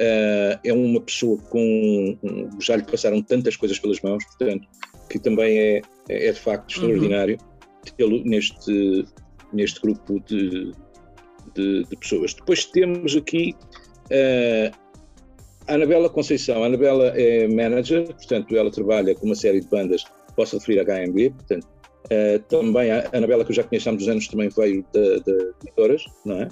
Uh, 0.00 0.56
é 0.64 0.72
uma 0.72 1.00
pessoa 1.00 1.36
com. 1.50 2.16
Já 2.58 2.76
lhe 2.76 2.84
passaram 2.84 3.20
tantas 3.20 3.54
coisas 3.54 3.78
pelas 3.78 4.00
mãos, 4.00 4.24
portanto, 4.24 4.66
que 5.10 5.18
também 5.18 5.58
é, 5.58 5.82
é 6.08 6.32
de 6.32 6.40
facto 6.40 6.70
extraordinário. 6.70 7.36
tê-lo 7.98 8.24
neste, 8.24 9.04
neste 9.52 9.78
grupo 9.80 10.20
de, 10.20 10.72
de, 11.54 11.84
de, 11.84 11.96
pessoas. 11.96 12.32
Depois 12.32 12.64
temos 12.64 13.14
aqui 13.14 13.54
uh, 14.06 14.74
a 15.66 15.74
Anabela 15.74 16.08
Conceição. 16.08 16.62
A 16.62 16.66
Anabela 16.66 17.08
é 17.08 17.46
manager, 17.48 18.06
portanto, 18.06 18.56
ela 18.56 18.70
trabalha 18.70 19.14
com 19.14 19.26
uma 19.26 19.34
série 19.34 19.60
de 19.60 19.68
bandas, 19.68 20.04
posso 20.34 20.56
referir 20.56 20.80
a 20.80 20.84
HMB, 20.84 21.30
portanto, 21.30 21.66
uh, 22.06 22.38
também 22.48 22.90
a 22.90 23.08
Anabela, 23.12 23.44
que 23.44 23.50
eu 23.50 23.56
já 23.56 23.64
conheço 23.64 23.88
há 23.88 23.92
muitos 23.92 24.08
anos, 24.08 24.28
também 24.28 24.48
veio 24.48 24.84
de, 24.92 25.20
de 25.20 25.52
editoras, 25.62 26.04
não 26.24 26.42
é? 26.42 26.48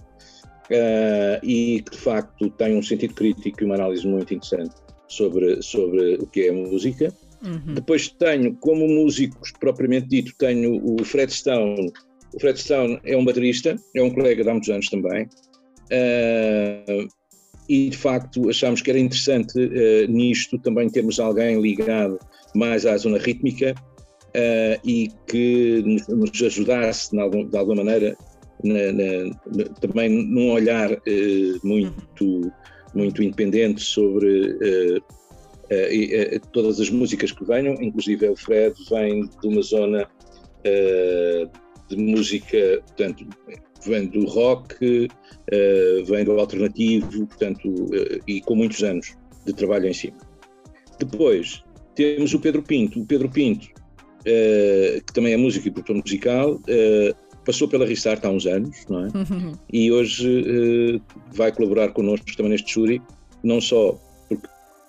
Uh, 0.70 1.40
e 1.42 1.82
que 1.82 1.92
de 1.92 1.98
facto 1.98 2.50
tem 2.50 2.76
um 2.76 2.82
sentido 2.82 3.14
crítico 3.14 3.62
e 3.62 3.64
uma 3.64 3.76
análise 3.76 4.06
muito 4.06 4.34
interessante 4.34 4.74
sobre, 5.08 5.62
sobre 5.62 6.16
o 6.16 6.26
que 6.26 6.42
é 6.42 6.50
a 6.50 6.52
música. 6.52 7.12
Uhum. 7.42 7.74
Depois 7.74 8.08
tenho, 8.08 8.54
como 8.56 8.86
músicos 8.86 9.52
propriamente 9.58 10.08
dito, 10.08 10.32
tenho 10.38 10.80
o 10.84 11.02
Fred 11.04 11.32
Stone. 11.32 11.90
O 12.34 12.40
Fred 12.40 12.60
Stone 12.60 13.00
é 13.04 13.16
um 13.16 13.24
baterista, 13.24 13.76
é 13.94 14.02
um 14.02 14.10
colega 14.10 14.42
de 14.42 14.50
há 14.50 14.52
muitos 14.52 14.68
anos 14.68 14.88
também. 14.88 15.26
Uh, 15.90 17.08
e 17.66 17.88
de 17.90 17.96
facto 17.96 18.48
achamos 18.48 18.82
que 18.82 18.90
era 18.90 18.98
interessante 18.98 19.54
nisto 20.08 20.58
também 20.58 20.88
termos 20.88 21.20
alguém 21.20 21.60
ligado 21.60 22.18
mais 22.54 22.86
à 22.86 22.96
zona 22.96 23.18
rítmica 23.18 23.74
uh, 24.38 24.80
e 24.84 25.10
que 25.26 25.82
nos, 25.84 26.42
ajudasse 26.42 27.10
de, 27.10 27.20
algum, 27.20 27.44
de 27.46 27.56
alguma 27.56 27.84
maneira 27.84 28.16
na, 28.62 28.92
na, 28.92 29.64
também 29.80 30.08
num 30.08 30.52
olhar 30.52 30.92
uh, 30.92 31.60
muito, 31.62 32.52
muito 32.94 33.22
independente 33.22 33.80
sobre 33.82 34.52
uh, 34.52 35.02
todas 36.52 36.80
as 36.80 36.88
músicas 36.88 37.32
que 37.32 37.44
venham, 37.44 37.74
inclusive 37.74 38.26
o 38.28 38.36
Fred 38.36 38.74
vem 38.90 39.28
de 39.40 39.48
uma 39.48 39.60
zona 39.60 40.08
de 41.88 41.96
música, 41.96 42.82
portanto, 42.86 43.26
vem 43.86 44.06
do 44.06 44.24
rock, 44.24 45.08
vem 46.06 46.24
do 46.24 46.40
alternativo, 46.40 47.26
portanto, 47.26 47.86
e 48.26 48.40
com 48.40 48.54
muitos 48.54 48.82
anos 48.82 49.14
de 49.44 49.52
trabalho 49.52 49.88
em 49.88 49.92
cima. 49.92 50.16
Depois 50.98 51.62
temos 51.94 52.32
o 52.32 52.40
Pedro 52.40 52.62
Pinto. 52.62 53.00
O 53.00 53.06
Pedro 53.06 53.28
Pinto, 53.28 53.68
que 54.24 55.12
também 55.12 55.32
é 55.32 55.36
músico 55.36 55.68
e 55.68 55.70
produtor 55.70 55.96
musical, 55.96 56.60
passou 57.44 57.66
pela 57.66 57.86
Restart 57.86 58.24
há 58.24 58.30
uns 58.30 58.46
anos, 58.46 58.84
não 58.90 59.06
é? 59.06 59.08
Uhum. 59.08 59.52
E 59.72 59.90
hoje 59.90 60.28
uh, 60.28 61.00
vai 61.32 61.50
colaborar 61.50 61.88
connosco 61.92 62.26
também 62.36 62.52
neste 62.52 62.74
júri, 62.74 63.00
não 63.42 63.58
só 63.58 63.98
por 64.28 64.38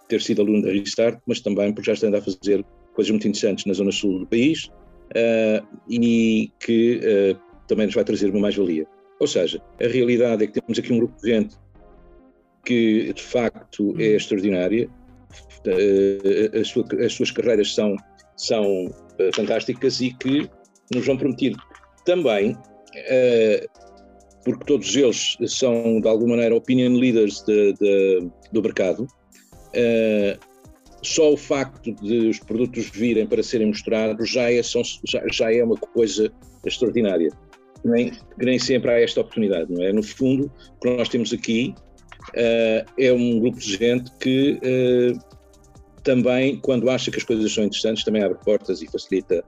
ter 0.10 0.22
sido 0.22 0.42
aluno 0.42 0.64
da 0.64 0.72
Restart, 0.72 1.20
mas 1.26 1.40
também 1.40 1.72
porque 1.72 1.88
já 1.90 1.94
está 1.94 2.18
a 2.18 2.22
fazer 2.22 2.66
coisas 2.94 3.12
muito 3.12 3.28
interessantes 3.28 3.66
na 3.66 3.74
zona 3.74 3.94
sul 3.94 4.20
do 4.20 4.28
país 4.28 4.70
e 5.90 6.52
que 6.60 7.00
também 7.68 7.86
nos 7.86 7.96
vai 7.96 8.04
trazer 8.04 8.30
uma 8.30 8.42
mais-valia. 8.42 8.86
Ou 9.20 9.28
seja, 9.28 9.62
a 9.82 9.88
realidade 9.88 10.44
é 10.44 10.48
que 10.48 10.60
temos 10.60 10.78
aqui 10.78 10.92
um 10.92 10.98
grupo 10.98 11.16
de 11.22 11.30
gente 11.30 11.56
que 12.66 13.14
de 13.14 13.24
facto 13.24 13.96
é 13.98 14.10
uhum. 14.10 14.16
extraordinária, 14.16 14.90
as 16.60 17.14
suas 17.14 17.32
carreiras 17.32 17.74
são, 17.74 17.96
são 18.40 18.86
fantásticas 19.36 20.00
e 20.00 20.12
que 20.14 20.50
nos 20.94 21.06
vão 21.06 21.18
permitir 21.18 21.56
também, 22.06 22.52
uh, 22.54 23.70
porque 24.44 24.66
todos 24.66 24.96
eles 24.96 25.38
são 25.48 26.00
de 26.00 26.08
alguma 26.08 26.32
maneira 26.36 26.56
opinion 26.56 26.94
leaders 26.98 27.42
de, 27.42 27.74
de, 27.74 28.30
do 28.52 28.62
mercado, 28.62 29.04
uh, 29.04 30.50
só 31.02 31.32
o 31.32 31.38
facto 31.38 31.94
de 31.96 32.28
os 32.28 32.40
produtos 32.40 32.90
virem 32.90 33.26
para 33.26 33.44
serem 33.44 33.68
mostrados 33.68 34.30
já 34.30 34.52
é, 34.52 34.62
são, 34.64 34.82
já, 35.06 35.22
já 35.32 35.54
é 35.54 35.64
uma 35.64 35.78
coisa 35.78 36.32
extraordinária. 36.66 37.32
Nem, 37.86 38.12
nem 38.38 38.60
sempre 38.60 38.92
há 38.92 39.00
esta 39.00 39.22
oportunidade, 39.22 39.72
não 39.72 39.82
é? 39.82 39.94
No 39.94 40.04
fundo, 40.04 40.52
o 40.76 40.80
que 40.82 40.98
nós 40.98 41.08
temos 41.08 41.32
aqui 41.32 41.74
uh, 42.32 42.92
é 42.98 43.14
um 43.14 43.40
grupo 43.40 43.58
de 43.58 43.78
gente 43.78 44.12
que 44.20 44.60
uh, 44.60 45.29
também, 46.04 46.60
quando 46.60 46.90
acha 46.90 47.12
que 47.12 47.18
as 47.18 47.24
coisas 47.24 47.52
são 47.54 47.64
interessantes, 47.64 48.04
também 48.04 48.24
abre 48.24 48.38
portas 48.44 48.82
e 48.82 48.88
facilita 48.88 49.44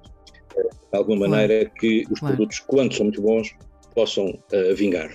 de 0.56 0.98
alguma 0.98 1.28
maneira 1.28 1.66
claro. 1.66 1.80
que 1.80 2.06
os 2.12 2.20
claro. 2.20 2.36
produtos, 2.36 2.60
quando 2.60 2.94
são 2.94 3.06
muito 3.06 3.22
bons, 3.22 3.56
possam 3.96 4.28
uh, 4.28 4.76
vingar. 4.76 5.10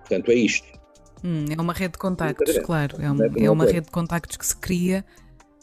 Portanto, 0.00 0.30
é 0.30 0.34
isto. 0.34 0.66
Hum, 1.24 1.46
é 1.56 1.60
uma 1.60 1.72
rede 1.72 1.92
de 1.92 1.98
contactos, 1.98 2.58
claro. 2.58 3.00
É, 3.00 3.10
uma, 3.10 3.26
é 3.38 3.50
uma 3.50 3.64
rede 3.64 3.86
de 3.86 3.92
contactos 3.92 4.36
que 4.36 4.46
se 4.46 4.56
cria 4.56 5.04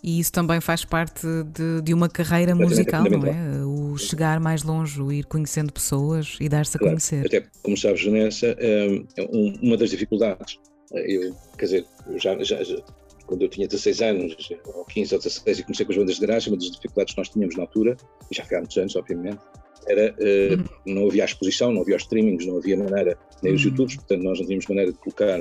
e 0.03 0.19
isso 0.19 0.31
também 0.31 0.59
faz 0.59 0.83
parte 0.83 1.27
de, 1.53 1.81
de 1.81 1.93
uma 1.93 2.09
carreira 2.09 2.55
musical, 2.55 3.03
não 3.03 3.23
é? 3.27 3.63
O 3.63 3.97
chegar 3.97 4.39
mais 4.39 4.63
longe, 4.63 4.99
o 4.99 5.11
ir 5.11 5.25
conhecendo 5.25 5.71
pessoas 5.71 6.37
e 6.39 6.49
dar-se 6.49 6.75
a 6.75 6.79
claro. 6.79 6.93
conhecer. 6.93 7.25
Até 7.27 7.45
como 7.61 7.77
sabes, 7.77 8.03
Vanessa, 8.03 8.55
é 8.57 9.05
uma 9.61 9.77
das 9.77 9.91
dificuldades. 9.91 10.59
Eu, 10.91 11.35
quer 11.57 11.65
dizer, 11.65 11.85
já, 12.17 12.43
já, 12.43 12.57
quando 13.31 13.43
eu 13.43 13.47
tinha 13.47 13.65
16 13.65 14.01
anos, 14.01 14.35
ou 14.65 14.83
15 14.83 15.15
ou 15.15 15.21
16, 15.21 15.59
e 15.59 15.63
comecei 15.63 15.85
com 15.85 15.93
as 15.93 15.97
bandas 15.97 16.15
de 16.15 16.27
garagem, 16.27 16.51
uma 16.51 16.57
das 16.57 16.69
dificuldades 16.69 17.13
que 17.13 17.17
nós 17.17 17.29
tínhamos 17.29 17.55
na 17.55 17.63
altura, 17.63 17.95
e 18.29 18.35
já 18.35 18.43
foi 18.43 18.57
há 18.57 18.59
muitos 18.59 18.77
anos, 18.77 18.93
obviamente, 18.97 19.39
era 19.87 20.13
uh, 20.13 20.69
não 20.85 21.07
havia 21.07 21.23
a 21.23 21.25
exposição, 21.25 21.71
não 21.71 21.81
havia 21.81 21.95
os 21.95 22.01
streamings, 22.01 22.45
não 22.45 22.57
havia 22.57 22.75
maneira, 22.75 23.17
nem 23.41 23.53
os 23.53 23.63
uhum. 23.63 23.69
YouTubes, 23.69 23.95
portanto 23.95 24.21
nós 24.21 24.37
não 24.37 24.45
tínhamos 24.45 24.67
maneira 24.67 24.91
de 24.91 24.97
colocar 24.97 25.39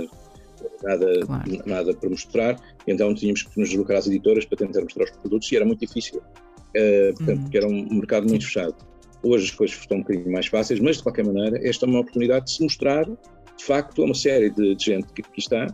nada, 0.85 1.27
claro. 1.27 1.63
nada 1.67 1.95
para 1.95 2.11
mostrar, 2.11 2.61
então 2.87 3.13
tínhamos 3.13 3.43
que 3.43 3.59
nos 3.59 3.71
deslocar 3.71 3.97
às 3.97 4.07
editoras 4.07 4.45
para 4.45 4.59
tentar 4.59 4.83
mostrar 4.83 5.05
os 5.05 5.11
produtos 5.11 5.51
e 5.51 5.57
era 5.57 5.65
muito 5.65 5.85
difícil, 5.85 6.19
uh, 6.21 7.15
portanto, 7.17 7.37
uhum. 7.39 7.43
porque 7.43 7.57
era 7.57 7.67
um 7.67 7.95
mercado 7.97 8.29
muito 8.29 8.45
fechado. 8.45 8.77
Hoje 9.25 9.47
as 9.47 9.51
coisas 9.51 9.77
estão 9.77 9.99
um 9.99 10.03
bocadinho 10.03 10.31
mais 10.31 10.47
fáceis, 10.47 10.79
mas 10.79 10.99
de 10.99 11.03
qualquer 11.03 11.25
maneira 11.25 11.59
esta 11.69 11.87
é 11.87 11.89
uma 11.89 12.01
oportunidade 12.01 12.45
de 12.47 12.53
se 12.53 12.63
mostrar 12.63 13.05
de 13.05 13.65
facto 13.65 14.01
a 14.01 14.05
uma 14.05 14.15
série 14.15 14.49
de, 14.49 14.77
de 14.77 14.85
gente 14.85 15.13
que 15.13 15.23
aqui 15.23 15.41
está 15.41 15.67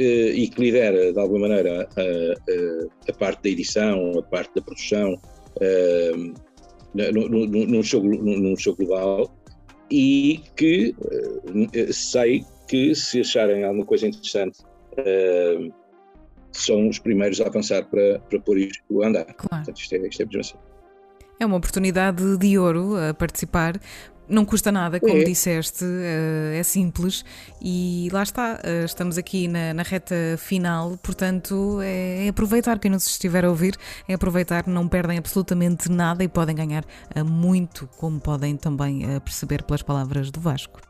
e 0.00 0.48
que 0.48 0.60
lidera 0.60 1.12
de 1.12 1.18
alguma 1.18 1.48
maneira 1.48 1.88
a, 1.96 2.00
a, 2.00 3.10
a, 3.10 3.12
parte 3.14 3.42
da 3.42 3.48
edição, 3.50 4.18
a 4.18 4.22
parte 4.22 4.54
da 4.54 4.62
produção 4.62 5.20
eh, 5.60 6.12
no, 6.94 7.28
no, 7.28 7.46
no, 7.46 7.82
show, 7.82 8.02
no, 8.02 8.54
global 8.76 9.34
e 9.90 10.40
que 10.56 10.94
eh, 11.74 11.92
sei 11.92 12.44
que 12.68 12.94
se 12.94 13.20
acharem 13.20 13.64
alguma 13.64 13.84
coisa 13.84 14.06
interessante 14.06 14.58
são 16.52 16.88
os 16.88 16.98
primeiros 16.98 17.40
a 17.40 17.46
avançar 17.46 17.84
para, 17.84 18.18
para 18.20 18.40
pôr 18.40 18.58
isto 18.58 19.02
a 19.02 19.06
andar. 19.06 19.24
Claro. 19.24 19.64
Portanto, 19.64 19.80
isto 19.80 19.94
é, 19.94 20.08
isto 20.08 20.22
é 20.22 20.26
mesmo 20.26 20.40
assim. 20.40 20.56
É 21.40 21.46
uma 21.46 21.56
oportunidade 21.56 22.36
de 22.36 22.58
ouro 22.58 22.96
a 22.96 23.14
participar, 23.14 23.80
não 24.28 24.44
custa 24.44 24.70
nada, 24.70 25.00
como 25.00 25.16
é. 25.16 25.24
disseste, 25.24 25.84
eh, 25.84 26.58
é 26.58 26.62
simples 26.62 27.24
e 27.62 28.08
lá 28.12 28.22
está, 28.22 28.60
eh, 28.62 28.84
estamos 28.84 29.18
aqui 29.18 29.48
na, 29.48 29.74
na 29.74 29.82
reta 29.82 30.14
final, 30.38 30.98
portanto 31.02 31.80
é, 31.82 32.26
é, 32.26 32.28
aproveitar, 32.28 32.78
quem 32.78 32.90
nos 32.90 33.06
estiver 33.06 33.44
a 33.44 33.48
ouvir, 33.48 33.76
é 34.06 34.14
aproveitar, 34.14 34.66
não 34.66 34.86
perdem 34.86 35.18
absolutamente 35.18 35.90
nada 35.90 36.22
e 36.22 36.28
podem 36.28 36.54
ganhar 36.54 36.84
eh, 37.14 37.22
muito, 37.22 37.88
como 37.96 38.20
podem 38.20 38.56
também 38.56 39.02
perceber 39.20 39.62
pelas 39.62 39.82
palavras 39.82 40.30
do 40.30 40.40
Vasco. 40.40 40.80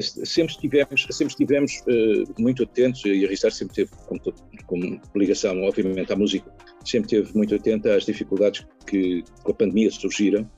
Sempre 0.00 0.54
estivemos, 0.54 1.06
sempre 1.10 1.32
estivemos 1.32 1.72
muito 2.38 2.62
atentos, 2.62 3.04
e 3.04 3.24
a 3.24 3.28
Ristar 3.28 3.50
sempre 3.50 3.74
teve, 3.74 3.90
como, 4.06 4.20
como, 4.66 5.00
ligação, 5.16 5.60
obviamente, 5.62 6.12
à 6.12 6.16
música, 6.16 6.48
sempre 6.84 7.10
teve 7.10 7.36
muito 7.36 7.54
atenta 7.56 7.96
às 7.96 8.04
dificuldades 8.04 8.64
que 8.86 9.24
com 9.42 9.50
a 9.50 9.54
pandemia 9.54 9.90
surgiram 9.90 10.48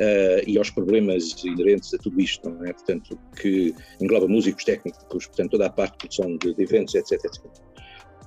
uh, 0.00 0.42
e 0.46 0.58
aos 0.58 0.70
problemas 0.70 1.34
inerentes 1.44 1.92
a 1.94 1.98
tudo 1.98 2.20
isto, 2.20 2.48
não 2.48 2.64
é? 2.64 2.72
Portanto, 2.72 3.18
que 3.40 3.74
engloba 4.00 4.26
músicos, 4.26 4.64
técnicos, 4.64 5.26
portanto, 5.26 5.50
toda 5.50 5.66
a 5.66 5.70
parte 5.70 5.92
de 5.92 5.98
produção 5.98 6.36
de, 6.38 6.54
de 6.54 6.62
eventos, 6.62 6.94
etc, 6.94 7.12
etc. 7.24 7.44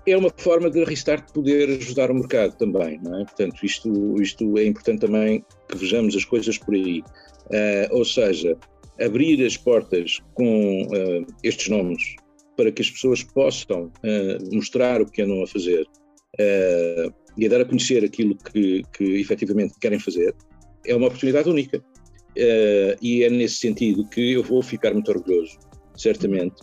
É 0.05 0.17
uma 0.17 0.29
forma 0.37 0.69
de 0.69 0.83
restart 0.83 1.31
poder 1.31 1.69
ajudar 1.69 2.11
o 2.11 2.15
mercado 2.15 2.57
também, 2.57 2.99
não 3.01 3.21
é? 3.21 3.23
Portanto, 3.25 3.65
isto, 3.65 4.21
isto 4.21 4.57
é 4.57 4.65
importante 4.65 5.01
também 5.01 5.45
que 5.69 5.77
vejamos 5.77 6.15
as 6.15 6.25
coisas 6.25 6.57
por 6.57 6.75
aí. 6.75 7.01
Uh, 7.47 7.97
ou 7.97 8.05
seja, 8.05 8.57
abrir 8.99 9.43
as 9.45 9.57
portas 9.57 10.19
com 10.33 10.83
uh, 10.83 11.25
estes 11.43 11.69
nomes 11.69 12.15
para 12.55 12.71
que 12.71 12.81
as 12.81 12.91
pessoas 12.91 13.23
possam 13.23 13.85
uh, 13.85 14.55
mostrar 14.55 15.01
o 15.01 15.05
que 15.05 15.21
andam 15.21 15.43
a 15.43 15.47
fazer 15.47 15.87
uh, 16.39 17.13
e 17.37 17.45
a 17.45 17.49
dar 17.49 17.61
a 17.61 17.65
conhecer 17.65 18.03
aquilo 18.03 18.35
que, 18.35 18.83
que 18.95 19.03
efetivamente 19.19 19.73
querem 19.79 19.99
fazer, 19.99 20.35
é 20.85 20.95
uma 20.95 21.07
oportunidade 21.07 21.49
única. 21.49 21.79
Uh, 22.35 22.97
e 23.01 23.23
é 23.23 23.29
nesse 23.29 23.57
sentido 23.57 24.07
que 24.07 24.33
eu 24.33 24.43
vou 24.43 24.63
ficar 24.63 24.91
muito 24.91 25.11
orgulhoso, 25.11 25.59
certamente, 25.95 26.55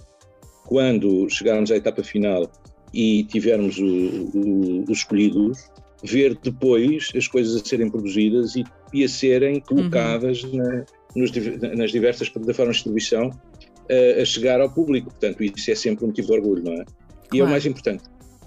quando 0.67 1.29
chegarmos 1.29 1.71
à 1.71 1.77
etapa 1.77 2.03
final 2.03 2.51
e 2.93 3.23
tivermos 3.25 3.79
o, 3.79 3.85
o, 4.37 4.85
os 4.91 4.99
escolhidos, 4.99 5.71
ver 6.03 6.37
depois 6.43 7.11
as 7.15 7.29
coisas 7.29 7.61
a 7.61 7.65
serem 7.65 7.89
produzidas 7.89 8.57
e, 8.57 8.65
e 8.93 9.05
a 9.05 9.09
serem 9.09 9.61
colocadas 9.61 10.43
uhum. 10.43 10.57
na, 10.57 10.85
nos, 11.15 11.31
nas 11.77 11.93
diversas 11.93 12.29
plataformas 12.29 12.77
de 12.77 12.83
distribuição 12.83 13.29
uh, 13.29 14.21
a 14.21 14.25
chegar 14.25 14.61
ao 14.61 14.71
público. 14.71 15.11
Portanto, 15.11 15.43
isso 15.45 15.71
é 15.71 15.75
sempre 15.77 16.05
um 16.05 16.09
motivo 16.09 16.29
de 16.29 16.33
orgulho, 16.33 16.65
não 16.65 16.73
é? 16.73 16.85
Claro. 16.85 16.89
E 17.33 17.41
é 17.41 17.45
o 17.45 17.49
mais 17.49 17.65
importante. 17.65 18.03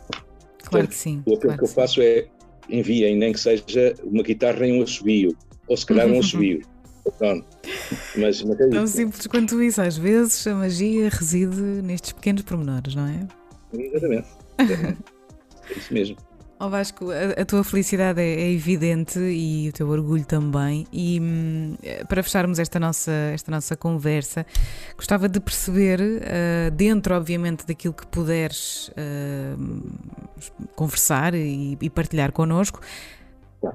Claro 0.09 0.87
Portanto, 0.87 0.89
que 0.89 0.95
sim. 0.95 1.23
O 1.25 1.35
apelo 1.35 1.39
claro 1.39 1.57
que 1.57 1.63
eu 1.63 1.67
faço 1.69 2.01
é 2.01 2.27
enviem, 2.69 3.17
nem 3.17 3.31
que 3.33 3.39
seja 3.39 3.93
uma 4.03 4.23
guitarra 4.23 4.65
em 4.65 4.79
um 4.79 4.83
assobio, 4.83 5.35
ou 5.67 5.77
se 5.77 5.85
calhar 5.85 6.07
um 6.11 6.19
assobio. 6.19 6.61
Pronto. 7.17 7.45
Mas, 8.15 8.41
mas 8.43 8.59
é 8.59 8.69
Tão 8.69 8.87
simples 8.87 9.27
quanto 9.27 9.61
isso. 9.61 9.81
Às 9.81 9.97
vezes 9.97 10.47
a 10.47 10.55
magia 10.55 11.09
reside 11.09 11.61
nestes 11.61 12.13
pequenos 12.13 12.43
pormenores, 12.43 12.95
não 12.95 13.07
é? 13.07 13.27
Exatamente. 13.73 14.27
É 15.69 15.77
isso 15.77 15.93
mesmo. 15.93 16.17
Oh 16.59 16.69
Vasco, 16.69 17.09
a, 17.11 17.41
a, 17.41 17.45
tua 17.45 17.61
felicidade 17.61 18.21
é, 18.21 18.41
é, 18.41 18.51
evidente 18.51 19.19
e 19.19 19.67
o 19.67 19.73
teu 19.73 19.89
orgulho 19.89 20.23
também. 20.23 20.85
E 20.93 21.19
hum, 21.19 21.75
para 22.07 22.23
fecharmos 22.23 22.57
esta 22.57 22.79
nossa, 22.79 23.11
esta 23.33 23.51
nossa 23.51 23.75
conversa, 23.75 24.45
gostava 24.95 25.27
de 25.27 25.41
perceber, 25.41 25.99
uh, 25.99 26.71
dentro, 26.71 27.15
obviamente, 27.15 27.65
daquilo 27.65 27.93
que 27.93 28.07
puderes 28.07 28.89
uh, 28.89 29.83
conversar 30.75 31.33
e, 31.33 31.77
e, 31.81 31.89
partilhar 31.89 32.31
connosco, 32.31 32.79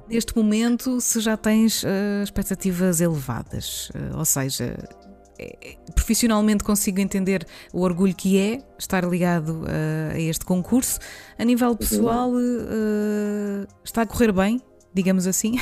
neste 0.07 0.35
momento, 0.35 0.99
se 1.01 1.19
já 1.19 1.37
tens 1.37 1.83
uh, 1.83 2.23
expectativas 2.23 3.01
elevadas, 3.01 3.91
ou 4.15 4.25
seja, 4.25 4.75
é, 5.39 5.75
profissionalmente 5.95 6.65
consigo 6.65 6.99
entender 6.99 7.47
o 7.73 7.81
orgulho 7.81 8.13
que 8.13 8.37
é 8.37 8.61
estar 8.77 9.05
ligado 9.05 9.63
uh, 9.63 10.11
a 10.13 10.19
este 10.19 10.43
concurso. 10.43 10.99
A 11.37 11.45
nível 11.45 11.75
pessoal, 11.77 12.29
uh, 12.31 13.65
está 13.83 14.01
a 14.01 14.05
correr 14.05 14.33
bem, 14.33 14.61
digamos 14.93 15.25
assim? 15.25 15.55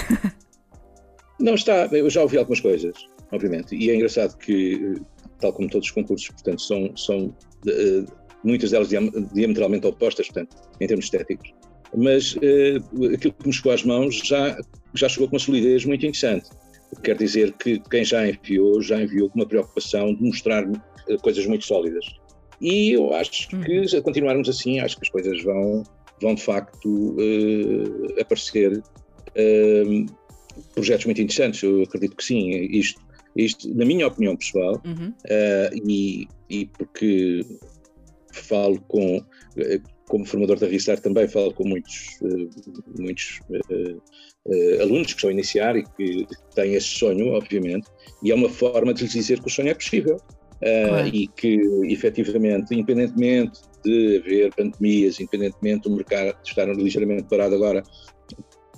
Não 1.40 1.54
está, 1.54 1.86
eu 1.92 2.10
já 2.10 2.24
ouvi 2.24 2.40
algumas 2.40 2.60
coisas, 2.60 2.98
obviamente, 3.32 3.76
e 3.76 3.92
é 3.92 3.96
engraçado 3.96 4.36
que, 4.38 5.00
tal 5.40 5.54
como 5.54 5.70
todos 5.70 5.88
os 5.88 5.94
concursos, 5.94 6.30
portanto, 6.30 6.62
são, 6.64 6.98
são 6.98 7.26
uh, 7.28 8.06
muitas 8.44 8.72
delas 8.72 8.90
diametralmente 9.34 9.86
opostas, 9.86 10.26
portanto, 10.26 10.58
em 10.82 10.88
termos 10.88 11.06
estéticos, 11.06 11.54
mas 11.96 12.36
aquilo 13.14 13.34
que 13.34 13.48
me 13.48 13.54
chegou 13.54 13.72
às 13.72 13.84
mãos 13.84 14.22
já, 14.24 14.58
já 14.94 15.08
chegou 15.08 15.28
com 15.28 15.36
uma 15.36 15.40
solidez 15.40 15.86
muito 15.86 16.06
interessante 16.06 16.50
Quer 17.04 17.18
dizer 17.18 17.54
que 17.54 17.80
quem 17.92 18.04
já 18.04 18.28
enviou, 18.28 18.82
já 18.82 19.02
enviou 19.02 19.30
com 19.30 19.40
uma 19.40 19.46
preocupação 19.46 20.14
de 20.16 20.24
mostrar 20.24 20.64
eh, 21.10 21.18
coisas 21.22 21.46
muito 21.46 21.66
sólidas. 21.66 22.06
E 22.62 22.92
eu 22.92 23.14
acho 23.14 23.56
hum. 23.56 23.62
que, 23.62 23.88
se 23.88 24.02
continuarmos 24.02 24.48
assim, 24.48 24.80
acho 24.80 24.96
que 24.96 25.04
as 25.04 25.10
coisas 25.10 25.44
vão, 25.44 25.84
vão 26.22 26.34
de 26.34 26.42
facto 26.42 26.88
uh, 26.88 28.22
aparecer 28.22 28.78
uh, 28.78 30.06
projetos 30.74 31.06
muito 31.06 31.22
interessantes. 31.22 31.62
Eu 31.62 31.84
acredito 31.84 32.16
que 32.16 32.24
sim. 32.24 32.50
Isto, 32.72 33.02
isto 33.36 33.76
na 33.76 33.86
minha 33.86 34.08
opinião 34.08 34.36
pessoal, 34.38 34.82
uhum. 34.86 35.10
uh, 35.10 35.90
e, 35.90 36.28
e 36.50 36.66
porque 36.66 37.46
falo 38.32 38.80
com 38.88 39.22
como 40.08 40.26
formador 40.26 40.58
da 40.58 40.68
Restart 40.68 41.02
também 41.02 41.28
falo 41.28 41.54
com 41.54 41.68
muitos, 41.68 42.20
muitos 42.98 43.40
uh, 43.50 44.82
alunos 44.82 45.08
que 45.08 45.16
estão 45.16 45.30
a 45.30 45.34
iniciar 45.34 45.76
e 45.76 45.84
que 45.84 46.26
têm 46.56 46.74
esse 46.74 46.88
sonho, 46.88 47.34
obviamente, 47.34 47.88
e 48.24 48.32
é 48.32 48.36
uma 48.36 48.50
forma 48.50 48.94
de 48.94 49.04
lhes 49.04 49.12
dizer 49.12 49.40
que 49.42 49.48
o 49.48 49.52
sonho 49.52 49.70
é 49.70 49.74
possível. 49.74 50.18
Uh, 50.58 50.88
claro. 50.88 51.08
E 51.10 51.28
que, 51.28 51.60
efetivamente, 51.88 52.74
independentemente 52.74 53.62
de 53.86 54.18
haver 54.18 54.54
pandemias, 54.56 55.20
independentemente 55.20 55.88
do 55.88 55.96
mercado 55.96 56.36
estar 56.44 56.66
ligeiramente 56.76 57.26
parado 57.30 57.54
agora 57.54 57.84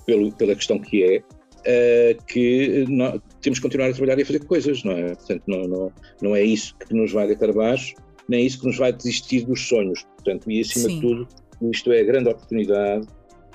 pelo, 0.04 0.30
pela 0.32 0.54
questão 0.54 0.78
que 0.78 1.02
é, 1.02 1.18
uh, 1.20 2.24
que 2.26 2.84
nós, 2.86 3.18
temos 3.40 3.58
que 3.58 3.62
continuar 3.62 3.88
a 3.88 3.92
trabalhar 3.92 4.18
e 4.18 4.22
a 4.22 4.26
fazer 4.26 4.44
coisas, 4.44 4.84
não 4.84 4.92
é? 4.92 5.14
Portanto, 5.14 5.42
não, 5.46 5.62
não, 5.62 5.92
não 6.20 6.36
é 6.36 6.42
isso 6.42 6.76
que 6.76 6.92
nos 6.92 7.12
vai 7.12 7.26
deitar 7.26 7.48
abaixo, 7.48 7.94
nem 8.30 8.46
isso 8.46 8.60
que 8.60 8.66
nos 8.66 8.78
vai 8.78 8.92
desistir 8.92 9.44
dos 9.44 9.66
sonhos. 9.66 10.06
Portanto, 10.16 10.48
e 10.48 10.60
acima 10.60 10.88
Sim. 10.88 10.94
de 10.94 11.00
tudo, 11.00 11.28
isto 11.72 11.92
é 11.92 12.00
a 12.00 12.04
grande 12.04 12.28
oportunidade 12.28 13.06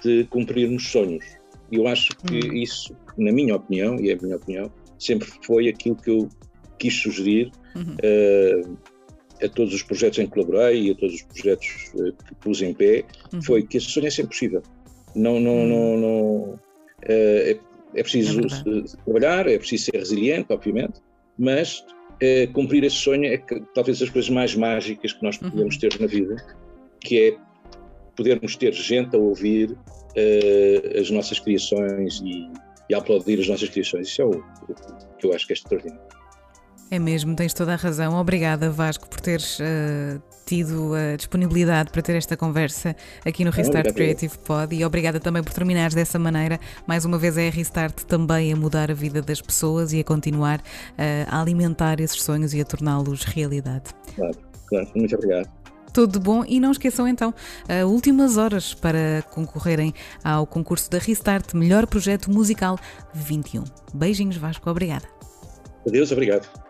de 0.03 0.25
cumprirmos 0.25 0.85
sonhos. 0.91 1.23
E 1.71 1.77
eu 1.77 1.87
acho 1.87 2.09
que 2.27 2.49
hum. 2.49 2.53
isso, 2.53 2.95
na 3.17 3.31
minha 3.31 3.55
opinião, 3.55 3.97
e 3.99 4.11
é 4.11 4.13
a 4.13 4.17
minha 4.21 4.35
opinião, 4.35 4.69
sempre 4.99 5.29
foi 5.41 5.69
aquilo 5.69 5.95
que 5.95 6.11
eu 6.11 6.29
quis 6.77 6.93
sugerir 6.93 7.51
uhum. 7.73 7.95
uh, 8.03 8.77
a 9.41 9.47
todos 9.47 9.73
os 9.73 9.81
projetos 9.81 10.19
em 10.19 10.25
que 10.25 10.33
colaborei 10.33 10.87
e 10.87 10.91
a 10.91 10.95
todos 10.95 11.15
os 11.15 11.21
projetos 11.21 11.91
uh, 11.95 12.11
que 12.11 12.35
pus 12.35 12.61
em 12.61 12.73
pé, 12.73 13.05
uhum. 13.33 13.41
foi 13.41 13.63
que 13.63 13.77
esse 13.77 13.87
sonho 13.87 14.07
é 14.07 14.09
sempre 14.09 14.31
possível. 14.31 14.61
Não, 15.15 15.39
não, 15.39 15.51
uhum. 15.51 15.67
não, 15.69 15.97
não 15.97 16.35
uh, 16.53 16.59
é, 17.03 17.57
é, 17.93 18.03
preciso 18.03 18.41
é 18.41 19.03
trabalhar, 19.05 19.47
é 19.47 19.57
preciso 19.57 19.85
ser 19.85 19.97
resiliente, 19.97 20.47
obviamente, 20.49 20.99
mas 21.37 21.85
cumprir 22.53 22.83
esse 22.83 22.95
sonho 22.95 23.25
é 23.25 23.37
que, 23.37 23.59
talvez 23.73 24.01
as 24.01 24.09
coisas 24.09 24.29
mais 24.29 24.55
mágicas 24.55 25.13
que 25.13 25.23
nós 25.23 25.37
podemos 25.37 25.75
uhum. 25.75 25.81
ter 25.81 25.99
na 25.99 26.07
vida, 26.07 26.35
que 26.99 27.19
é 27.19 27.37
podermos 28.15 28.55
ter 28.55 28.73
gente 28.73 29.15
a 29.15 29.19
ouvir 29.19 29.71
uh, 29.71 30.99
as 30.99 31.09
nossas 31.11 31.39
criações 31.39 32.21
e, 32.23 32.49
e, 32.89 32.95
a 32.95 32.97
aplaudir 32.97 33.39
as 33.39 33.47
nossas 33.47 33.69
criações. 33.69 34.07
Isso 34.07 34.21
é 34.21 34.25
o, 34.25 34.31
o, 34.31 35.17
que 35.17 35.27
eu 35.27 35.33
acho 35.33 35.45
que 35.45 35.53
é 35.53 35.55
extraordinário. 35.55 36.01
É 36.89 36.99
mesmo, 36.99 37.35
tens 37.35 37.53
toda 37.53 37.73
a 37.73 37.75
razão. 37.75 38.15
Obrigada, 38.15 38.69
Vasco, 38.69 39.09
por 39.09 39.19
teres 39.19 39.59
uh, 39.59 40.21
tido 40.45 40.93
a 40.93 41.15
disponibilidade 41.15 41.91
para 41.91 42.01
ter 42.01 42.15
esta 42.15 42.37
conversa 42.37 42.95
aqui 43.25 43.43
no 43.43 43.51
Restart 43.51 43.91
Creative 43.93 44.37
Pod 44.39 44.75
e 44.75 44.85
obrigada 44.85 45.19
também 45.19 45.43
por 45.43 45.51
terminares 45.53 45.95
dessa 45.95 46.19
maneira. 46.19 46.59
Mais 46.85 47.03
uma 47.03 47.17
vez 47.17 47.37
é 47.37 47.47
a 47.47 47.51
Restart 47.51 48.03
também 48.03 48.53
a 48.53 48.55
mudar 48.55 48.91
a 48.91 48.93
vida 48.93 49.21
das 49.21 49.41
pessoas 49.41 49.91
e 49.91 49.99
a 49.99 50.03
continuar 50.03 50.59
uh, 50.59 51.27
a 51.27 51.41
alimentar 51.41 51.99
esses 51.99 52.21
sonhos 52.21 52.53
e 52.53 52.61
a 52.61 52.65
torná-los 52.65 53.23
realidade. 53.23 53.85
Claro, 54.15 54.37
claro. 54.67 54.87
Muito 54.95 55.15
obrigado 55.15 55.49
tudo 55.93 56.19
de 56.19 56.19
bom 56.19 56.43
e 56.45 56.59
não 56.59 56.71
esqueçam 56.71 57.07
então 57.07 57.33
uh, 57.69 57.87
últimas 57.87 58.35
horas 58.35 58.73
para 58.73 59.23
concorrerem 59.31 59.93
ao 60.21 60.45
concurso 60.45 60.91
da 60.91 60.97
Restart 60.97 61.53
Melhor 61.53 61.87
Projeto 61.87 62.29
Musical 62.29 62.77
21. 63.13 63.63
Beijinhos 63.93 64.35
Vasco, 64.35 64.69
obrigada. 64.69 65.05
Adeus, 65.87 66.11
obrigado. 66.11 66.64